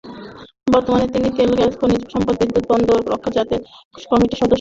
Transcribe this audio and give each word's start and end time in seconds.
বর্তমানে 0.67 1.05
তিনি 1.13 1.27
"তেল-গ্যাস-খনিজ 1.37 2.01
সম্পদ 2.13 2.35
ও 2.35 2.41
বিদ্যুৎ-বন্দর 2.41 2.99
রক্ষা 3.13 3.31
জাতীয় 3.37 3.59
কমিটির" 4.03 4.31
সদস্য 4.31 4.39
সচিব। 4.39 4.49